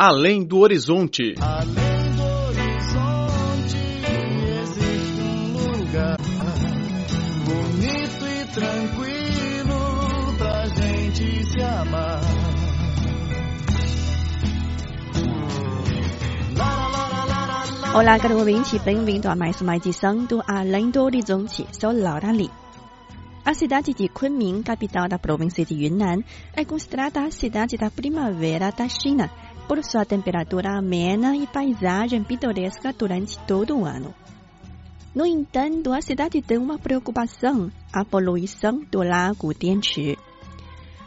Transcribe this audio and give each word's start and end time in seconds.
Além 0.00 0.44
do 0.44 0.58
Horizonte. 0.58 1.34
Além 1.40 2.14
do 2.14 2.22
horizonte 2.46 3.78
existe 4.62 5.20
um 5.20 5.76
lugar 5.76 6.16
bonito 7.44 8.24
e 8.24 8.46
tranquilo 8.54 10.38
pra 10.38 10.66
gente 10.66 11.44
se 11.50 11.60
amar. 11.60 12.20
Olá, 17.92 18.20
caro 18.20 18.38
ouvinte, 18.38 18.78
bem-vindo 18.78 19.28
a 19.28 19.34
mais 19.34 19.60
uma 19.60 19.74
edição 19.74 20.24
do 20.26 20.40
Além 20.46 20.92
do 20.92 21.02
Horizonte. 21.02 21.66
Sou 21.72 21.90
Laura 21.90 22.30
Lee. 22.30 22.52
A 23.44 23.52
cidade 23.52 23.92
de 23.94 24.08
Kunming, 24.08 24.62
capital 24.62 25.08
da 25.08 25.18
província 25.18 25.64
de 25.64 25.74
Yunnan, 25.74 26.22
é 26.54 26.64
considerada 26.64 27.22
a 27.24 27.32
cidade 27.32 27.76
da 27.76 27.90
primavera 27.90 28.70
da 28.70 28.86
China, 28.88 29.28
por 29.68 29.84
sua 29.84 30.06
temperatura 30.06 30.78
amena 30.78 31.36
e 31.36 31.46
paisagem 31.46 32.24
pitoresca 32.24 32.90
durante 32.90 33.38
todo 33.40 33.76
o 33.76 33.84
ano. 33.84 34.14
No 35.14 35.26
entanto, 35.26 35.92
a 35.92 36.00
cidade 36.00 36.40
tem 36.40 36.56
uma 36.56 36.78
preocupação: 36.78 37.70
a 37.92 38.02
poluição 38.02 38.80
do 38.90 39.02
lago 39.02 39.52
Dianchi. 39.52 40.16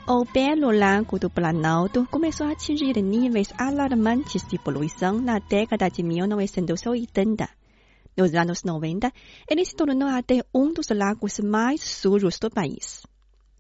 O 0.08 0.26
belo 0.26 0.72
lago 0.72 1.18
do 1.18 1.30
Planalto 1.30 2.08
começou 2.12 2.46
a 2.48 2.52
atingir 2.52 3.02
níveis 3.02 3.52
alarmantes 3.58 4.46
de 4.48 4.60
poluição 4.60 5.20
na 5.20 5.40
década 5.40 5.90
de 5.90 6.04
1980. 6.04 7.50
Nos 8.16 8.36
anos 8.36 8.64
90, 8.64 9.12
ele 9.50 9.66
se 9.66 9.76
tornou 9.76 10.10
até 10.10 10.44
um 10.54 10.72
dos 10.72 10.90
lagos 10.90 11.40
mais 11.40 11.82
sujos 11.82 12.38
do 12.38 12.50
país. 12.50 13.04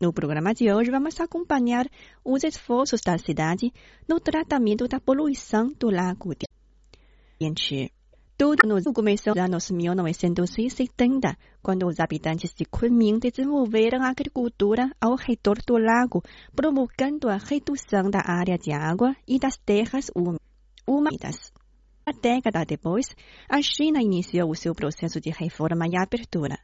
No 0.01 0.11
programa 0.11 0.51
de 0.51 0.73
hoje, 0.73 0.89
vamos 0.89 1.19
acompanhar 1.19 1.85
os 2.25 2.43
esforços 2.43 3.01
da 3.01 3.19
cidade 3.19 3.71
no 4.09 4.19
tratamento 4.19 4.87
da 4.87 4.99
poluição 4.99 5.71
do 5.79 5.91
lago 5.91 6.33
de 6.33 6.47
Dianchi. 7.39 7.91
Tudo 8.35 8.67
nos 8.67 8.83
começou 8.85 9.35
nos 9.35 9.43
anos 9.43 9.69
1970, 9.69 11.37
quando 11.61 11.85
os 11.85 11.99
habitantes 11.99 12.51
de 12.51 12.65
Kunming 12.65 13.19
desenvolveram 13.19 14.01
a 14.01 14.09
agricultura 14.09 14.89
ao 14.99 15.15
redor 15.15 15.59
do 15.67 15.77
lago, 15.77 16.23
provocando 16.55 17.29
a 17.29 17.37
redução 17.37 18.09
da 18.09 18.23
área 18.25 18.57
de 18.57 18.71
água 18.73 19.15
e 19.27 19.37
das 19.37 19.55
terras 19.57 20.09
úmidas. 20.87 21.53
Uma 22.07 22.19
década 22.19 22.65
depois, 22.65 23.05
a 23.47 23.61
China 23.61 24.01
iniciou 24.01 24.49
o 24.49 24.55
seu 24.55 24.73
processo 24.73 25.21
de 25.21 25.29
reforma 25.29 25.85
e 25.87 25.95
abertura. 25.95 26.57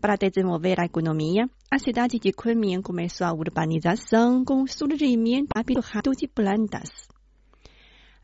Para 0.00 0.14
desenvolver 0.16 0.78
a 0.80 0.84
economia, 0.84 1.50
a 1.68 1.78
cidade 1.78 2.20
de 2.20 2.32
Kunming 2.32 2.80
começou 2.82 3.26
a 3.26 3.32
urbanização 3.32 4.44
com 4.44 4.62
o 4.62 4.68
surgimento 4.68 5.48
rápido 5.56 6.14
de 6.16 6.28
plantas. 6.28 6.88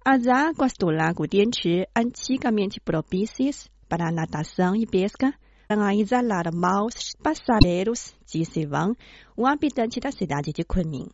As 0.05 0.25
águas 0.28 0.75
do 0.78 0.89
lago 0.89 1.27
Dianchi, 1.27 1.84
antigamente 1.97 2.81
propícias 2.81 3.69
para 3.89 4.12
natação 4.12 4.77
e 4.77 4.86
pesca, 4.86 5.34
a 5.69 5.94
exalar 5.97 6.55
maus 6.55 7.11
passageiros, 7.20 8.14
disse 8.25 8.64
Wang, 8.66 8.97
um 9.36 9.44
habitante 9.44 9.98
da 9.98 10.12
cidade 10.12 10.53
de 10.53 10.62
Kunming. 10.62 11.09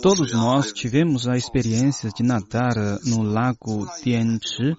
Todos 0.00 0.32
nós 0.32 0.72
tivemos 0.72 1.28
a 1.28 1.36
experiência 1.36 2.08
de 2.08 2.22
nadar 2.22 2.72
no 3.04 3.22
lago 3.22 3.86
Tianchi. 4.00 4.74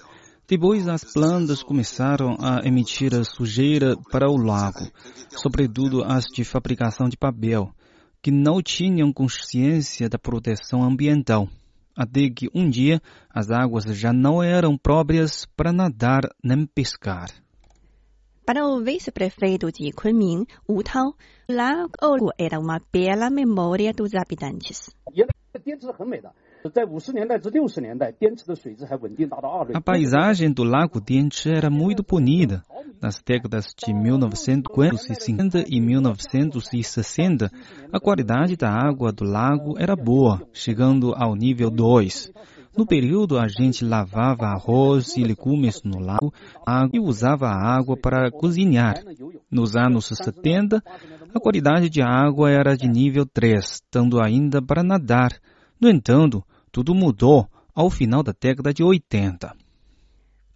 Depois 0.52 0.86
as 0.86 1.02
plantas 1.02 1.64
começaram 1.64 2.36
a 2.38 2.60
emitir 2.68 3.14
sujeira 3.24 3.96
para 4.12 4.30
o 4.30 4.36
lago, 4.36 4.86
sobretudo 5.30 6.04
as 6.04 6.26
de 6.26 6.44
fabricação 6.44 7.08
de 7.08 7.16
papel, 7.16 7.74
que 8.22 8.32
não 8.32 8.62
tinham 8.62 9.14
consciência 9.14 10.10
da 10.10 10.20
proteção 10.20 10.84
ambiental. 10.84 11.48
Até 11.96 12.30
que 12.30 12.50
um 12.54 12.70
dia 12.70 13.02
as 13.30 13.50
águas 13.50 13.86
já 13.98 14.12
não 14.12 14.44
eram 14.44 14.78
próprias 14.78 15.46
para 15.56 15.72
nadar 15.72 16.24
nem 16.44 16.66
pescar. 16.66 17.30
Para 18.46 18.68
o 18.68 18.84
vice-prefeito 18.84 19.72
de 19.72 19.94
Kunming, 19.94 20.46
Wu 20.68 20.84
Tao, 20.84 21.16
o 21.48 21.54
lago 21.54 22.34
era 22.38 22.60
uma 22.60 22.82
bela 22.92 23.30
memória 23.30 23.94
dos 23.94 24.14
habitantes. 24.14 24.90
A 29.74 29.82
paisagem 29.82 30.52
do 30.52 30.64
lago 30.64 31.02
Dianchi 31.02 31.50
era 31.50 31.70
muito 31.70 32.04
bonita. 32.04 32.64
Nas 33.02 33.20
décadas 33.26 33.74
de 33.76 33.92
1950 33.92 35.66
e 35.68 35.82
1960, 35.82 37.52
a 37.92 38.00
qualidade 38.00 38.56
da 38.56 38.70
água 38.70 39.12
do 39.12 39.24
lago 39.24 39.76
era 39.80 39.96
boa, 39.96 40.48
chegando 40.54 41.14
ao 41.16 41.36
nível 41.36 41.72
2. 41.72 42.32
No 42.78 42.86
período, 42.86 43.38
a 43.38 43.48
gente 43.48 43.84
lavava 43.84 44.46
arroz 44.46 45.18
e 45.18 45.24
legumes 45.24 45.82
no 45.84 46.00
lago 46.00 46.32
e 46.94 47.00
usava 47.00 47.48
a 47.48 47.76
água 47.76 47.98
para 47.98 48.32
cozinhar. 48.32 49.04
Nos 49.50 49.76
anos 49.76 50.06
70, 50.06 50.82
a 51.34 51.40
qualidade 51.40 51.90
de 51.90 52.02
água 52.02 52.50
era 52.50 52.78
de 52.78 52.88
nível 52.88 53.26
3, 53.26 53.82
dando 53.92 54.22
ainda 54.24 54.62
para 54.62 54.84
nadar. 54.84 55.32
No 55.82 55.90
entanto, 55.90 56.44
tudo 56.72 56.96
mudou 56.96 57.48
ao 57.76 57.90
final 57.90 58.24
da 58.24 58.34
década 58.40 58.74
de 58.74 58.84
80. 58.84 59.56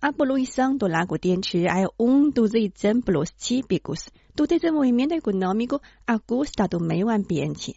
A 0.02 0.14
poluição 0.14 0.78
do 0.78 0.88
Lago 0.88 1.18
Dianchi 1.18 1.66
é 1.66 1.86
um 2.00 2.30
dos 2.30 2.54
exemplos 2.54 3.32
típicos 3.32 4.10
do 4.36 4.46
desenvolvimento 4.46 5.14
econômico 5.14 5.80
à 6.06 6.20
custa 6.20 6.68
do 6.68 6.80
meio 6.80 7.10
ambiente. 7.10 7.74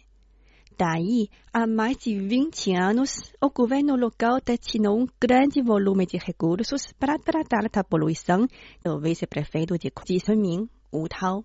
Daí, 0.77 1.27
há 1.51 1.67
mais 1.67 1.97
de 1.97 2.17
20 2.17 2.73
anos, 2.73 3.33
o 3.41 3.49
governo 3.49 3.97
local 3.97 4.39
destinou 4.45 4.97
um 4.97 5.07
grande 5.19 5.61
volume 5.61 6.05
de 6.05 6.17
recursos 6.17 6.93
para 6.97 7.17
tratar 7.17 7.67
da 7.69 7.83
poluição 7.83 8.47
do 8.83 8.99
vice-prefeito 8.99 9.77
de 9.77 9.91
Kunming, 9.91 10.69
Wu 10.93 11.09
Tao. 11.09 11.43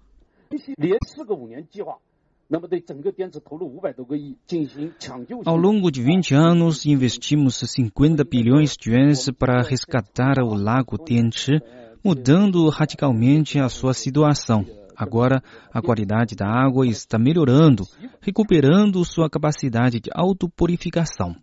Ao 5.46 5.56
longo 5.56 5.90
de 5.90 6.02
20 6.02 6.34
anos, 6.34 6.84
investimos 6.84 7.56
50 7.56 8.22
bilhões 8.24 8.76
de 8.76 8.90
yuans 8.90 9.30
para 9.30 9.62
resgatar 9.62 10.38
o 10.42 10.54
lago 10.54 10.98
Tianchi, 10.98 11.60
mudando 12.04 12.68
radicalmente 12.68 13.58
a 13.58 13.68
sua 13.68 13.94
situação. 13.94 14.64
Agora, 14.96 15.42
a 15.72 15.80
qualidade 15.80 16.36
da 16.36 16.46
água 16.46 16.86
está 16.86 17.18
melhorando, 17.18 17.84
recuperando 18.20 19.04
sua 19.04 19.28
capacidade 19.28 19.98
de 19.98 20.10
autopurificação. 20.14 21.34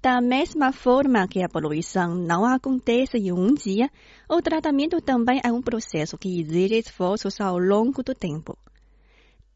Da 0.00 0.20
mesma 0.20 0.72
forma 0.72 1.26
que 1.26 1.42
a 1.42 1.48
poluição 1.48 2.14
não 2.14 2.44
acontece 2.44 3.18
em 3.18 3.32
um 3.32 3.52
dia, 3.52 3.90
o 4.30 4.40
tratamento 4.40 5.00
também 5.00 5.40
é 5.44 5.50
um 5.50 5.60
processo 5.60 6.16
que 6.16 6.40
exige 6.40 6.78
esforços 6.78 7.40
ao 7.40 7.58
longo 7.58 8.02
do 8.04 8.14
tempo. 8.14 8.56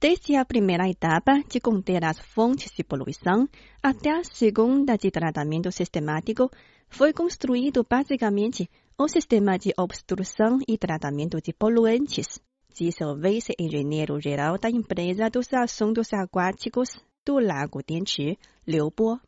Desde 0.00 0.34
a 0.34 0.47
primeira 0.47 0.88
etapa 0.88 1.43
de 1.47 1.61
conter 1.61 2.03
as 2.06 2.19
fontes 2.19 2.72
de 2.75 2.83
poluição 2.83 3.47
até 3.83 4.11
a 4.11 4.25
segunda 4.25 4.97
de 4.97 5.11
tratamento 5.11 5.71
sistemático, 5.71 6.50
foi 6.88 7.12
construído 7.12 7.84
basicamente 7.84 8.71
o 8.97 9.06
sistema 9.06 9.59
de 9.59 9.75
obstrução 9.77 10.59
e 10.66 10.78
tratamento 10.78 11.38
de 11.43 11.53
poluentes, 11.53 12.41
disse 12.75 13.05
o 13.05 13.15
vice-engenheiro-geral 13.15 14.56
da 14.56 14.71
empresa 14.71 15.28
dos 15.28 15.53
assuntos 15.53 16.15
aquáticos 16.15 16.88
do 17.22 17.38
Lago 17.38 17.82
Dianchi, 17.87 18.38
Liu 18.67 18.91
Bo. 18.97 19.21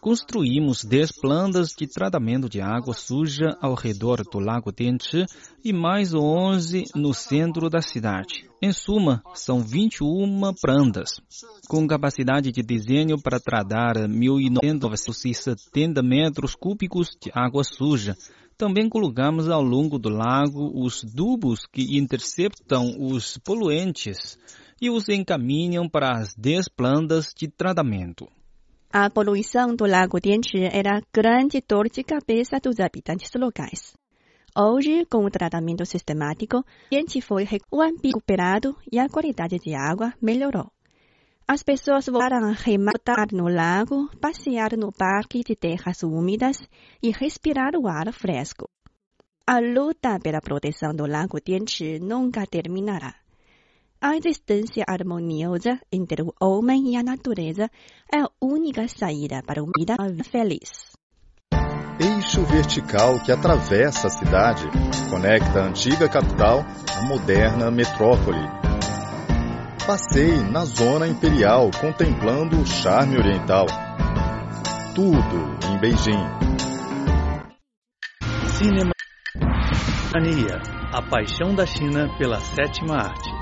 Construímos 0.00 0.84
10 0.84 1.12
plantas 1.20 1.74
de 1.76 1.86
tratamento 1.86 2.48
de 2.48 2.58
água 2.58 2.94
suja 2.94 3.58
ao 3.60 3.74
redor 3.74 4.22
do 4.22 4.38
Lago 4.38 4.72
Dianchi 4.72 5.26
e 5.62 5.70
mais 5.70 6.14
11 6.14 6.84
no 6.94 7.12
centro 7.12 7.68
da 7.68 7.82
cidade. 7.82 8.48
Em 8.62 8.72
suma, 8.72 9.22
são 9.34 9.60
21 9.60 10.54
plantas, 10.58 11.20
com 11.68 11.86
capacidade 11.86 12.50
de 12.50 12.62
desenho 12.62 13.20
para 13.20 13.38
tratar 13.38 13.96
1.970 13.96 16.02
metros 16.02 16.54
cúbicos 16.54 17.10
de 17.20 17.30
água 17.34 17.62
suja. 17.62 18.16
Também 18.56 18.88
colocamos 18.88 19.50
ao 19.50 19.62
longo 19.62 19.98
do 19.98 20.08
lago 20.08 20.72
os 20.74 21.02
tubos 21.02 21.66
que 21.66 21.98
interceptam 21.98 22.96
os 22.98 23.36
poluentes 23.36 24.38
e 24.80 24.88
os 24.90 25.08
encaminham 25.08 25.88
para 25.88 26.18
as 26.18 26.34
10 26.34 26.68
plantas 26.68 27.34
de 27.36 27.48
tratamento. 27.48 28.26
A 28.92 29.08
poluição 29.08 29.76
do 29.76 29.86
Lago 29.86 30.18
Dianchi 30.18 30.64
era 30.64 31.00
grande 31.12 31.62
dor 31.66 31.88
de 31.88 32.02
cabeça 32.02 32.58
dos 32.58 32.80
habitantes 32.80 33.30
locais. 33.36 33.94
Hoje, 34.56 35.06
com 35.06 35.24
o 35.24 35.30
tratamento 35.30 35.86
sistemático, 35.86 36.64
Dianchi 36.90 37.20
foi 37.20 37.44
recuperado 37.44 38.76
e 38.90 38.98
a 38.98 39.08
qualidade 39.08 39.58
de 39.58 39.74
água 39.74 40.12
melhorou. 40.20 40.72
As 41.46 41.62
pessoas 41.62 42.06
voltaram 42.06 42.48
a 42.48 42.52
rematar 42.52 43.28
no 43.32 43.48
lago, 43.48 44.08
passear 44.20 44.76
no 44.76 44.92
parque 44.92 45.42
de 45.44 45.54
terras 45.54 46.02
úmidas 46.02 46.58
e 47.02 47.10
respirar 47.10 47.76
o 47.76 47.86
ar 47.86 48.12
fresco. 48.12 48.68
A 49.46 49.58
luta 49.58 50.18
pela 50.20 50.40
proteção 50.40 50.94
do 50.94 51.06
Lago 51.06 51.40
Dianchi 51.40 51.98
nunca 51.98 52.46
terminará. 52.46 53.16
A 54.02 54.16
existência 54.16 54.82
harmoniosa 54.88 55.78
entre 55.92 56.22
o 56.22 56.32
homem 56.40 56.94
e 56.94 56.96
a 56.96 57.02
natureza 57.02 57.70
é 58.10 58.20
a 58.20 58.30
única 58.40 58.88
saída 58.88 59.42
para 59.42 59.62
uma 59.62 59.72
vida 59.78 59.94
feliz. 60.24 60.92
Eixo 62.00 62.42
vertical 62.46 63.22
que 63.22 63.30
atravessa 63.30 64.06
a 64.06 64.10
cidade, 64.10 64.64
conecta 65.10 65.60
a 65.60 65.66
antiga 65.66 66.08
capital 66.08 66.64
à 66.96 67.02
moderna 67.02 67.70
metrópole. 67.70 68.40
Passei 69.86 70.32
na 70.50 70.64
zona 70.64 71.06
imperial 71.06 71.70
contemplando 71.78 72.58
o 72.58 72.66
charme 72.66 73.18
oriental. 73.18 73.66
Tudo 74.94 75.68
em 75.70 75.78
Beijing. 75.78 76.24
Cinema 78.48 78.92
Mania, 80.14 80.58
a 80.90 81.02
paixão 81.02 81.54
da 81.54 81.66
China 81.66 82.08
pela 82.16 82.40
sétima 82.40 82.96
arte. 82.96 83.39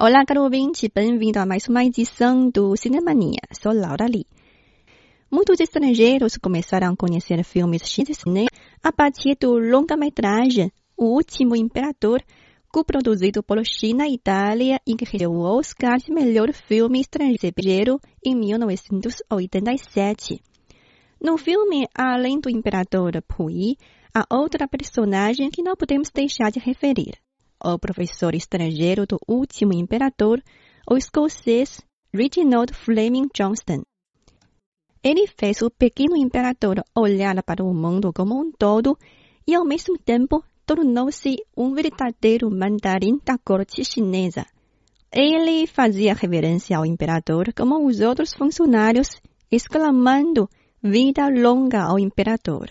Olá, 0.00 0.24
caro 0.24 0.44
ouvinte, 0.44 0.88
bem-vindo 0.94 1.40
a 1.40 1.44
mais 1.44 1.66
uma 1.66 1.84
edição 1.84 2.48
do 2.50 2.76
Cinemania. 2.76 3.40
Sou 3.50 3.72
Laura 3.72 4.06
Lee. 4.06 4.28
Muitos 5.28 5.58
estrangeiros 5.58 6.36
começaram 6.36 6.92
a 6.92 6.96
conhecer 6.96 7.42
filmes 7.42 7.82
chineses 7.82 8.22
a 8.80 8.92
partir 8.92 9.36
do 9.40 9.58
longa-metragem 9.58 10.70
O 10.96 11.16
Último 11.16 11.56
Imperador, 11.56 12.22
co-produzido 12.72 13.42
por 13.42 13.60
China 13.66 14.06
e 14.06 14.14
Itália 14.14 14.80
e 14.86 14.94
que 14.94 15.04
recebeu 15.04 15.32
o 15.32 15.40
Oscar 15.40 15.98
de 15.98 16.12
melhor 16.12 16.52
filme 16.52 17.00
estrangeiro 17.00 18.00
em 18.24 18.36
1987. 18.36 20.40
No 21.20 21.36
filme, 21.36 21.88
além 21.92 22.38
do 22.38 22.48
Imperador 22.48 23.20
Puyi, 23.26 23.76
há 24.14 24.24
outra 24.32 24.68
personagem 24.68 25.50
que 25.50 25.60
não 25.60 25.74
podemos 25.74 26.08
deixar 26.14 26.52
de 26.52 26.60
referir 26.60 27.18
o 27.62 27.78
professor 27.78 28.34
estrangeiro 28.34 29.06
do 29.06 29.18
último 29.26 29.72
imperador, 29.72 30.42
o 30.90 30.96
escocês 30.96 31.80
Reginald 32.12 32.72
Fleming 32.72 33.28
Johnston. 33.34 33.82
Ele 35.02 35.26
fez 35.26 35.62
o 35.62 35.70
pequeno 35.70 36.16
imperador 36.16 36.82
olhar 36.94 37.42
para 37.42 37.64
o 37.64 37.72
mundo 37.72 38.12
como 38.12 38.40
um 38.40 38.50
todo 38.50 38.98
e, 39.46 39.54
ao 39.54 39.64
mesmo 39.64 39.96
tempo, 39.98 40.42
tornou-se 40.66 41.36
um 41.56 41.72
verdadeiro 41.72 42.50
mandarim 42.50 43.18
da 43.24 43.38
corte 43.38 43.84
chinesa. 43.84 44.44
Ele 45.10 45.66
fazia 45.66 46.12
reverência 46.14 46.76
ao 46.76 46.84
imperador 46.84 47.52
como 47.54 47.86
os 47.86 48.00
outros 48.00 48.34
funcionários, 48.34 49.20
exclamando 49.50 50.48
vida 50.82 51.28
longa 51.28 51.84
ao 51.84 51.98
imperador. 51.98 52.68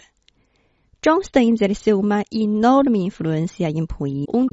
Johnston 1.02 1.54
exerceu 1.54 2.00
uma 2.00 2.24
enorme 2.32 3.00
influência 3.06 3.70
em 3.70 3.86
Puyi, 3.86 4.26
um 4.34 4.46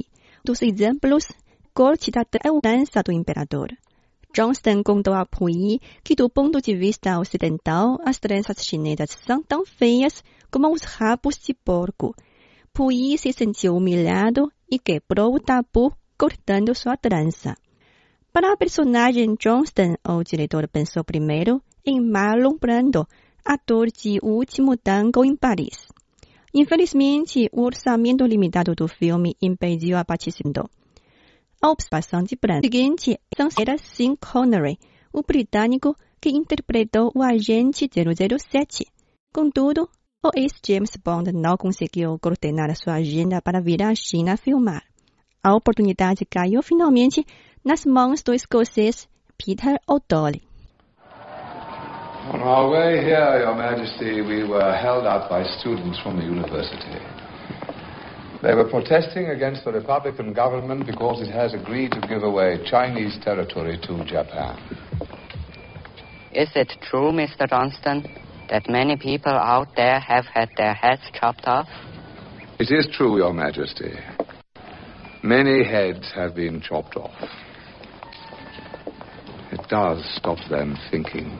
dos 0.45 0.61
exemplos, 0.61 1.25
corte 1.73 2.09
da 2.11 2.23
dança 2.63 3.03
do 3.03 3.11
imperador. 3.11 3.69
Johnston 4.33 4.83
contou 4.83 5.13
a 5.13 5.25
Puyi 5.25 5.79
que, 6.03 6.15
do 6.15 6.29
ponto 6.29 6.61
de 6.61 6.75
vista 6.75 7.19
ocidental, 7.19 7.97
as 8.05 8.19
tranças 8.19 8.65
chinesas 8.65 9.09
são 9.25 9.41
tão 9.41 9.65
feias 9.65 10.23
como 10.51 10.71
os 10.71 10.83
rabos 10.83 11.37
de 11.37 11.53
porco. 11.53 12.13
Puyi 12.73 13.17
se 13.17 13.33
sentiu 13.33 13.75
humilhado 13.75 14.51
e 14.69 14.77
quebrou 14.77 15.35
o 15.35 15.39
tabu 15.39 15.93
cortando 16.17 16.75
sua 16.75 16.95
trança. 16.95 17.55
Para 18.31 18.51
a 18.51 18.57
personagem 18.57 19.35
Johnston, 19.39 19.95
o 20.07 20.23
diretor 20.23 20.67
pensou 20.67 21.03
primeiro 21.03 21.61
em 21.85 22.01
Marlon 22.01 22.57
Brando, 22.59 23.07
ator 23.45 23.87
de 23.87 24.19
O 24.21 24.29
Último 24.29 24.75
Tango 24.75 25.23
em 25.23 25.35
Paris. 25.35 25.87
Infelizmente, 26.57 27.49
o 27.51 27.63
orçamento 27.63 28.25
limitado 28.25 28.73
do 28.73 28.87
filme 28.87 29.35
impediu 29.41 29.97
a 29.97 30.05
participação. 30.05 30.69
A 31.61 31.69
observação 31.69 32.23
de 32.23 32.37
Brand 32.37 32.63
seguinte 32.63 33.19
era 33.59 33.77
Sean 33.77 34.15
Connery, 34.15 34.79
o 35.11 35.21
britânico 35.21 35.93
que 36.21 36.29
interpretou 36.29 37.11
o 37.13 37.21
agente 37.21 37.89
007. 37.89 38.85
Contudo, 39.33 39.89
o 40.23 40.29
ex-James 40.33 40.91
Bond 41.03 41.33
não 41.33 41.57
conseguiu 41.57 42.17
coordenar 42.19 42.73
sua 42.77 42.93
agenda 42.93 43.41
para 43.41 43.59
vir 43.59 43.83
à 43.83 43.93
China 43.93 44.37
filmar. 44.37 44.83
A 45.43 45.53
oportunidade 45.53 46.25
caiu 46.25 46.63
finalmente 46.63 47.25
nas 47.65 47.83
mãos 47.85 48.23
do 48.23 48.33
escocês 48.33 49.09
Peter 49.37 49.77
O'Donnell. 49.85 50.54
On 52.25 52.41
our 52.41 52.71
way 52.71 53.03
here, 53.03 53.37
Your 53.39 53.53
Majesty, 53.53 54.21
we 54.21 54.43
were 54.43 54.75
held 54.75 55.05
up 55.05 55.29
by 55.29 55.43
students 55.59 55.99
from 56.01 56.17
the 56.17 56.23
university. 56.23 56.97
They 58.41 58.55
were 58.55 58.67
protesting 58.67 59.27
against 59.27 59.63
the 59.63 59.71
Republican 59.71 60.33
government 60.33 60.87
because 60.87 61.21
it 61.21 61.31
has 61.31 61.53
agreed 61.53 61.91
to 61.91 62.01
give 62.01 62.23
away 62.23 62.57
Chinese 62.65 63.15
territory 63.23 63.77
to 63.83 64.03
Japan. 64.05 64.57
Is 66.33 66.49
it 66.55 66.73
true, 66.81 67.11
Mr. 67.11 67.47
Johnston, 67.47 68.03
that 68.49 68.67
many 68.67 68.97
people 68.97 69.31
out 69.31 69.67
there 69.75 69.99
have 69.99 70.25
had 70.25 70.49
their 70.57 70.73
heads 70.73 71.03
chopped 71.13 71.45
off? 71.45 71.67
It 72.59 72.71
is 72.71 72.87
true, 72.91 73.17
Your 73.17 73.33
Majesty. 73.33 73.93
Many 75.21 75.63
heads 75.63 76.11
have 76.15 76.33
been 76.33 76.59
chopped 76.59 76.97
off. 76.97 77.29
It 79.51 79.61
does 79.69 80.03
stop 80.17 80.39
them 80.49 80.75
thinking. 80.89 81.31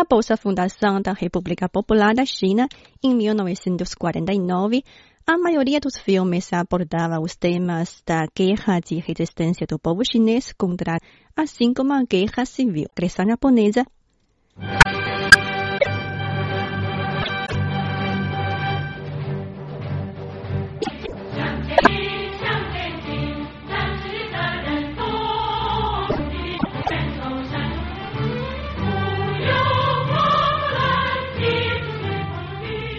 Após 0.00 0.30
a 0.30 0.36
fundação 0.36 1.02
da 1.02 1.12
República 1.12 1.68
Popular 1.68 2.14
da 2.14 2.24
China 2.24 2.68
em 3.02 3.16
1949, 3.16 4.84
a 5.26 5.36
maioria 5.36 5.80
dos 5.80 5.98
filmes 5.98 6.52
abordava 6.52 7.20
os 7.20 7.34
temas 7.34 8.00
da 8.06 8.24
guerra 8.32 8.78
de 8.78 9.00
resistência 9.00 9.66
do 9.66 9.76
povo 9.76 10.04
chinês 10.04 10.52
contra, 10.52 11.00
assim 11.36 11.74
como 11.74 11.92
a 11.92 12.04
guerra 12.04 12.44
civil 12.46 12.86
cristã 12.94 13.24
japonesa. 13.26 13.84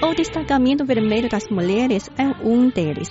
O 0.01 0.13
destacamento 0.13 0.85
vermelho 0.85 1.27
das 1.27 1.49
mulheres 1.49 2.09
é 2.17 2.23
um 2.41 2.69
deles. 2.69 3.09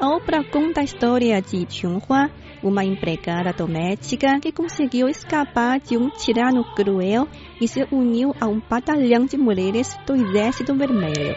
A 0.00 0.08
obra 0.08 0.42
conta 0.42 0.80
a 0.80 0.84
história 0.84 1.40
de 1.40 1.64
Chunhua, 1.70 2.28
uma 2.60 2.84
empregada 2.84 3.52
doméstica 3.52 4.40
que 4.40 4.50
conseguiu 4.50 5.08
escapar 5.08 5.78
de 5.78 5.96
um 5.96 6.10
tirano 6.10 6.64
cruel 6.74 7.28
e 7.60 7.68
se 7.68 7.86
uniu 7.92 8.34
a 8.40 8.48
um 8.48 8.60
batalhão 8.68 9.26
de 9.26 9.36
mulheres 9.36 9.96
do 10.06 10.16
Exército 10.16 10.74
Vermelho. 10.74 11.36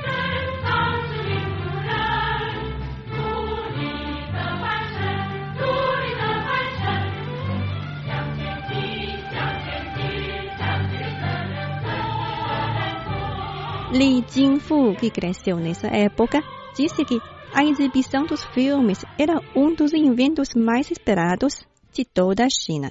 Li 13.91 14.23
Jingfu, 14.25 14.95
que 14.95 15.11
cresceu 15.11 15.57
nessa 15.57 15.87
época, 15.87 16.41
disse 16.73 17.03
que 17.03 17.19
a 17.53 17.65
exibição 17.65 18.25
dos 18.25 18.41
filmes 18.45 19.03
era 19.19 19.41
um 19.53 19.75
dos 19.75 19.91
eventos 19.91 20.55
mais 20.55 20.89
esperados 20.89 21.67
de 21.91 22.05
toda 22.05 22.45
a 22.45 22.49
China. 22.49 22.89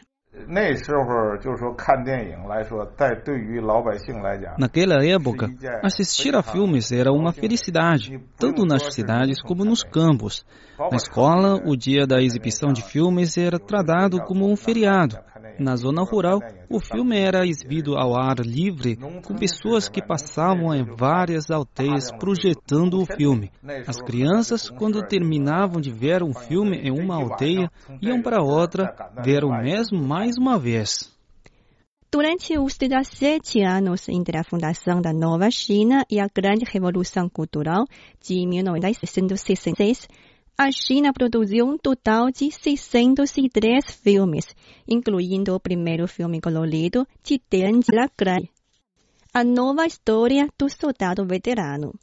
Naquela 4.58 5.04
época, 5.04 5.50
assistir 5.82 6.36
a 6.36 6.42
filmes 6.42 6.92
era 6.92 7.10
uma 7.10 7.32
felicidade, 7.32 8.22
tanto 8.38 8.66
nas 8.66 8.92
cidades 8.94 9.40
como 9.40 9.64
nos 9.64 9.82
campos. 9.82 10.44
Na 10.78 10.96
escola, 10.96 11.60
o 11.66 11.74
dia 11.76 12.06
da 12.06 12.20
exibição 12.22 12.72
de 12.72 12.82
filmes 12.82 13.38
era 13.38 13.58
tratado 13.58 14.22
como 14.22 14.50
um 14.50 14.56
feriado. 14.56 15.18
Na 15.60 15.76
zona 15.76 16.02
rural, 16.02 16.40
o 16.70 16.80
filme 16.80 17.18
era 17.18 17.46
exibido 17.46 17.94
ao 17.94 18.18
ar 18.18 18.38
livre, 18.38 18.96
com 18.96 19.34
pessoas 19.34 19.90
que 19.90 20.00
passavam 20.00 20.74
em 20.74 20.82
várias 20.82 21.50
aldeias 21.50 22.10
projetando 22.18 22.98
o 22.98 23.04
filme. 23.04 23.50
As 23.86 24.00
crianças, 24.00 24.70
quando 24.70 25.06
terminavam 25.06 25.78
de 25.78 25.90
ver 25.90 26.22
um 26.22 26.32
filme 26.32 26.78
em 26.78 26.90
uma 26.90 27.16
aldeia, 27.16 27.70
iam 28.00 28.22
para 28.22 28.42
outra 28.42 29.12
ver 29.22 29.44
o 29.44 29.50
mesmo 29.50 30.02
mais 30.02 30.38
uma 30.38 30.58
vez. 30.58 31.14
Durante 32.10 32.58
os 32.58 32.76
17 32.76 33.62
anos 33.62 34.08
entre 34.08 34.36
a 34.36 34.42
fundação 34.42 35.00
da 35.00 35.12
Nova 35.12 35.48
China 35.48 36.04
e 36.10 36.18
a 36.18 36.26
Grande 36.26 36.64
Revolução 36.64 37.28
Cultural 37.28 37.84
de 38.20 38.46
1966, 38.46 40.08
a 40.62 40.70
China 40.70 41.10
produziu 41.10 41.64
um 41.64 41.78
total 41.78 42.30
de 42.30 42.52
603 42.52 43.82
filmes, 43.94 44.44
incluindo 44.86 45.54
o 45.54 45.58
primeiro 45.58 46.06
filme 46.06 46.38
colorido 46.38 47.06
de 47.24 47.40
la 47.90 48.10
Grande, 48.14 48.50
A 49.32 49.42
Nova 49.42 49.86
História 49.86 50.46
do 50.58 50.68
Soldado 50.68 51.24
Veterano. 51.24 51.94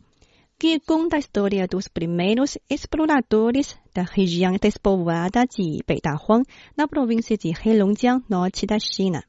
que 0.57 0.79
conta 0.79 1.17
a 1.17 1.19
história 1.19 1.67
dos 1.67 1.87
primeiros 1.87 2.57
exploradores 2.67 3.77
da 3.93 4.01
região 4.01 4.53
despovoada 4.59 5.45
de 5.45 5.83
Beidahuang, 5.85 6.43
na 6.75 6.87
província 6.87 7.37
de 7.37 7.49
Heilongjiang, 7.49 8.23
norte 8.27 8.65
da 8.65 8.79
China. 8.79 9.23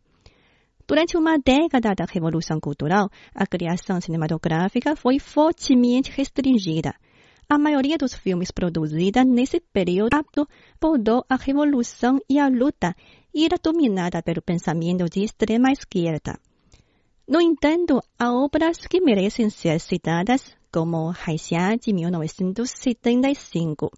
Durante 0.86 1.18
uma 1.18 1.36
década 1.36 1.94
da 1.94 2.06
Revolução 2.10 2.58
Cultural, 2.58 3.10
a 3.34 3.46
criação 3.46 4.00
cinematográfica 4.00 4.96
foi 4.96 5.18
fortemente 5.18 6.10
restringida. 6.10 6.94
A 7.50 7.56
maioria 7.56 7.96
dos 7.96 8.12
filmes 8.12 8.50
produzidos 8.50 9.24
nesse 9.24 9.58
período 9.58 10.14
abordou 10.76 11.24
a 11.30 11.36
revolução 11.36 12.20
e 12.28 12.38
a 12.38 12.46
luta 12.46 12.94
e 13.34 13.46
era 13.46 13.56
dominada 13.56 14.22
pelo 14.22 14.42
pensamento 14.42 15.08
de 15.08 15.24
extrema 15.24 15.72
esquerda. 15.72 16.38
No 17.26 17.40
entanto, 17.40 18.02
há 18.18 18.30
obras 18.30 18.86
que 18.86 19.00
merecem 19.00 19.48
ser 19.48 19.80
citadas, 19.80 20.54
como 20.70 21.10
Haixia, 21.10 21.78
de 21.80 21.90
1975. 21.94 23.90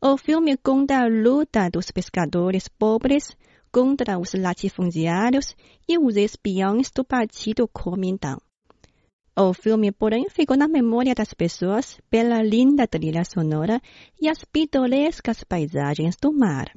O 0.00 0.16
filme 0.16 0.56
conta 0.56 1.02
a 1.02 1.08
luta 1.08 1.68
dos 1.68 1.90
pescadores 1.90 2.68
pobres 2.68 3.36
contra 3.70 4.18
os 4.18 4.32
latifundiários 4.32 5.54
e 5.86 5.98
os 5.98 6.16
espiões 6.16 6.90
do 6.90 7.04
Partido 7.04 7.68
Kuomintang. 7.68 8.47
O 9.40 9.54
filme, 9.54 9.92
porém, 9.92 10.28
ficou 10.28 10.56
na 10.56 10.66
memória 10.66 11.14
das 11.14 11.32
pessoas 11.32 12.00
pela 12.10 12.42
linda 12.42 12.88
trilha 12.88 13.22
sonora 13.24 13.80
e 14.20 14.28
as 14.28 14.44
pitorescas 14.44 15.44
paisagens 15.44 16.16
do 16.20 16.32
mar. 16.32 16.72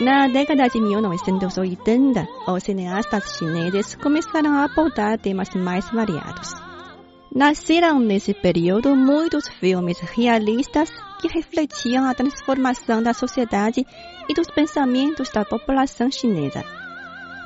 Na 0.00 0.26
década 0.28 0.66
de 0.66 0.80
1980, 0.80 2.26
os 2.48 2.62
cineastas 2.62 3.36
chineses 3.36 3.94
começaram 3.96 4.54
a 4.54 4.64
abordar 4.64 5.18
temas 5.18 5.50
mais 5.50 5.90
variados. 5.90 6.54
Nasceram 7.30 8.00
nesse 8.00 8.32
período 8.32 8.96
muitos 8.96 9.46
filmes 9.46 10.00
realistas 10.00 10.90
que 11.20 11.28
refletiam 11.28 12.08
a 12.08 12.14
transformação 12.14 13.02
da 13.02 13.12
sociedade 13.12 13.84
e 14.26 14.32
dos 14.32 14.50
pensamentos 14.50 15.28
da 15.28 15.44
população 15.44 16.10
chinesa. 16.10 16.64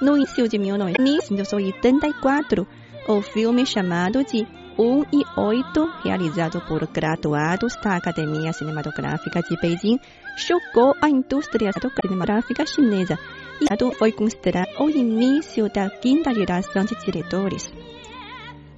No 0.00 0.16
início 0.16 0.48
de 0.48 0.56
1984, 0.56 2.68
o 3.08 3.20
filme 3.20 3.66
chamado 3.66 4.22
de 4.22 4.46
1 4.78 5.02
e 5.12 5.24
8, 5.36 5.86
realizado 6.04 6.60
por 6.68 6.86
graduados 6.86 7.74
da 7.82 7.96
Academia 7.96 8.52
Cinematográfica 8.52 9.42
de 9.42 9.60
Beijing, 9.60 9.98
chocou 10.36 10.94
a 11.00 11.08
indústria 11.08 11.70
cinematográfica 11.72 12.66
chinesa 12.66 13.18
e 13.60 13.94
foi 13.94 14.12
considerado 14.12 14.68
o 14.80 14.90
início 14.90 15.68
da 15.72 15.88
quinta 15.88 16.34
geração 16.34 16.84
de 16.84 16.94
diretores. 17.04 17.72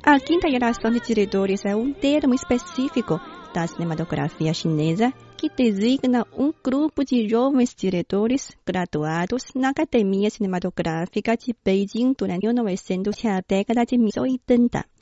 A 0.02 0.20
quinta 0.20 0.48
geração 0.48 0.90
de 0.90 1.00
diretores 1.00 1.64
é 1.64 1.74
um 1.74 1.92
termo 1.92 2.34
específico 2.34 3.20
da 3.52 3.66
cinematografia 3.66 4.52
chinesa 4.54 5.12
que 5.36 5.48
designa 5.48 6.26
um 6.36 6.52
grupo 6.62 7.04
de 7.04 7.28
jovens 7.28 7.74
diretores 7.74 8.50
graduados 8.64 9.42
na 9.54 9.70
Academia 9.70 10.30
Cinematográfica 10.30 11.36
de 11.36 11.54
Beijing 11.64 12.14
durante 12.16 12.46
1900 12.46 13.24
e 13.24 13.28
a 13.28 13.42
década 13.46 13.84
de 13.84 13.98
1980. 13.98 14.95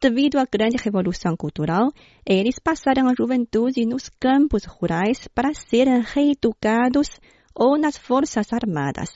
Devido 0.00 0.38
à 0.38 0.44
grande 0.44 0.76
revolução 0.76 1.36
cultural, 1.36 1.92
eles 2.24 2.60
passaram 2.60 3.08
a 3.08 3.14
juventude 3.14 3.84
nos 3.84 4.08
campos 4.08 4.64
rurais 4.64 5.26
para 5.34 5.52
serem 5.52 6.00
reeducados 6.00 7.18
ou 7.52 7.76
nas 7.76 7.98
forças 7.98 8.52
armadas. 8.52 9.10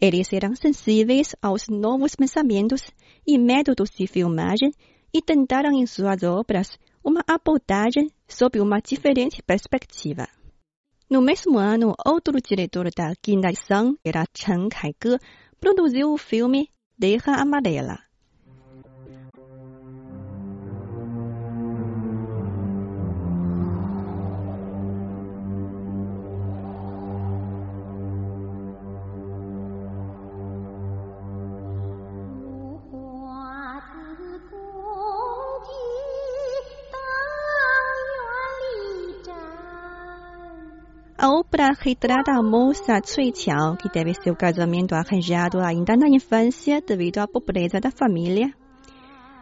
Eles 0.00 0.32
eram 0.32 0.56
sensíveis 0.56 1.36
aos 1.42 1.68
novos 1.68 2.16
pensamentos 2.16 2.90
e 3.26 3.36
métodos 3.36 3.90
de 3.90 4.06
filmagem 4.06 4.72
e 5.12 5.20
tentaram 5.20 5.72
em 5.72 5.84
suas 5.84 6.22
obras 6.22 6.78
uma 7.04 7.22
abordagem 7.28 8.10
sob 8.26 8.58
uma 8.58 8.80
diferente 8.80 9.42
perspectiva. 9.42 10.26
No 11.10 11.20
mesmo 11.20 11.58
ano, 11.58 11.94
outro 12.06 12.40
diretor 12.40 12.88
da 12.96 13.12
quinta 13.20 13.48
era 14.02 14.24
Chen 14.34 14.70
Kaige, 14.70 15.18
produziu 15.60 16.14
o 16.14 16.16
filme 16.16 16.70
Terra 16.98 17.42
Amarela. 17.42 18.09
para 41.50 41.72
registrar 41.72 42.22
a 42.28 42.42
moça 42.42 43.00
Tsuiqiao, 43.00 43.76
que 43.76 43.88
teve 43.90 44.14
seu 44.14 44.36
casamento 44.36 44.94
arranjado 44.94 45.58
ainda 45.58 45.96
na 45.96 46.08
infância 46.08 46.80
devido 46.80 47.18
à 47.18 47.26
pobreza 47.26 47.80
da 47.80 47.90
família. 47.90 48.54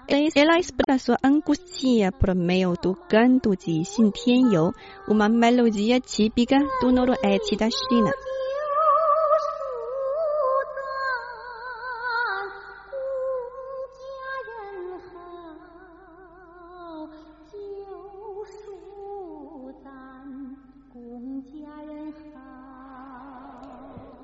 Ela 0.09 0.59
expressa 0.59 1.05
sua 1.05 1.19
angústia 1.23 2.11
por 2.11 2.35
meio 2.35 2.73
do 2.83 2.95
canto 2.95 3.51
de 3.51 3.85
Xin 3.85 4.11
Tianyou, 4.11 4.73
uma 5.07 5.29
melodia 5.29 6.01
típica 6.01 6.57
do 6.81 6.91
noroeste 6.91 7.57
da 7.57 7.69
China. 7.69 8.11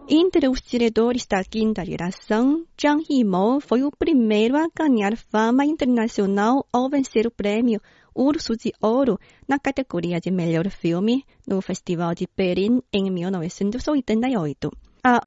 Entre 0.06 0.46
os 0.48 0.60
diretores 0.60 1.26
da 1.26 1.42
quinta 1.42 1.82
geração, 1.82 2.66
Zhang 2.78 3.02
Yimou 3.10 3.58
foi 3.58 3.82
o 3.82 3.90
primeiro 3.90 4.54
a 4.54 4.68
ganhar 4.68 5.16
fama 5.16 5.64
internacional 5.64 6.66
ao 6.70 6.90
vencer 6.90 7.26
o 7.26 7.30
prêmio 7.30 7.80
Urso 8.14 8.54
de 8.54 8.70
Ouro 8.82 9.18
na 9.48 9.58
categoria 9.58 10.20
de 10.20 10.30
melhor 10.30 10.68
filme 10.68 11.24
no 11.46 11.62
Festival 11.62 12.14
de 12.14 12.28
Berlim 12.36 12.82
em 12.92 13.10
1988. 13.10 14.70
A 15.02 15.22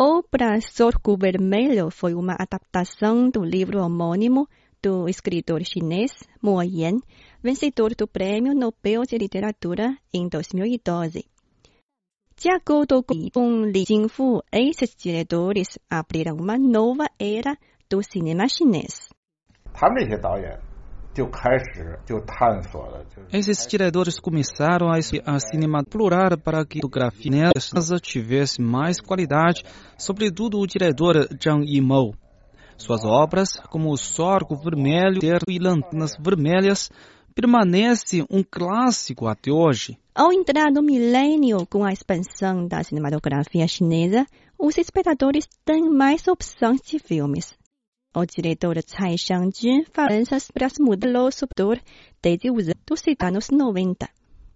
obra 0.00 0.58
Sorco 0.62 1.14
Vermelho 1.18 1.90
foi 1.90 2.14
uma 2.14 2.36
adaptação 2.38 3.28
do 3.28 3.44
livro 3.44 3.82
homônimo 3.82 4.48
do 4.82 5.10
escritor 5.10 5.62
chinês 5.62 6.12
Mo 6.40 6.62
Yan, 6.62 7.00
vencedor 7.42 7.94
do 7.94 8.08
Prêmio 8.08 8.54
Nobel 8.54 9.02
de 9.02 9.18
Literatura 9.18 9.94
em 10.10 10.26
2012. 10.26 11.26
De 12.42 12.50
acordo 12.50 13.02
com 13.02 13.66
Li 13.66 13.84
Jingfu, 13.86 14.42
esses 14.50 14.96
diretores 14.96 15.78
abriram 15.90 16.36
uma 16.36 16.56
nova 16.56 17.04
era 17.18 17.54
do 17.86 18.02
cinema 18.02 18.48
chinês. 18.48 19.10
Esses 23.30 23.66
diretores 23.66 24.18
começaram 24.18 24.88
a, 24.88 24.96
a 25.26 25.38
cinematográfica 25.38 26.38
para 26.38 26.64
que 26.64 26.78
a 26.78 26.80
fotografia 26.80 27.50
chinesa 27.60 27.98
tivesse 28.00 28.62
mais 28.62 29.02
qualidade, 29.02 29.62
sobretudo 29.98 30.58
o 30.58 30.66
diretor 30.66 31.28
Zhang 31.38 31.66
Yimou. 31.66 32.14
Suas 32.78 33.04
obras, 33.04 33.60
como 33.68 33.92
O 33.92 33.98
Sorco 33.98 34.56
Vermelho 34.56 35.20
e 35.46 35.58
Lanternas 35.58 36.16
Vermelhas, 36.18 36.88
permanece 37.40 38.22
um 38.28 38.42
clássico 38.42 39.26
até 39.26 39.50
hoje. 39.50 39.98
Ao 40.14 40.30
entrar 40.30 40.70
no 40.70 40.82
milênio 40.82 41.66
com 41.66 41.82
a 41.84 41.92
expansão 41.92 42.66
da 42.66 42.82
cinematografia 42.84 43.66
chinesa, 43.66 44.26
os 44.58 44.76
espectadores 44.76 45.48
têm 45.64 45.88
mais 45.88 46.28
opções 46.28 46.82
de 46.82 46.98
filmes. 46.98 47.54
O 48.14 48.26
diretor 48.26 48.76
Tsai 48.82 49.16
Xiangjun 49.16 49.84
faz 49.90 50.50
para 50.52 50.66
as 50.66 50.74
mudanças 50.78 51.48
do 51.56 51.78
desde 52.22 52.50
os 52.50 52.66
anos 53.22 53.48
90. 53.50 54.19